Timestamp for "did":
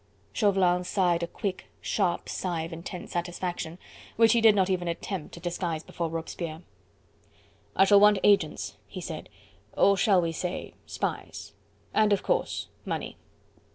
4.41-4.55